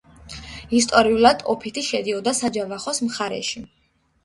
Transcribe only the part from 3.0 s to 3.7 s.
მხარეში.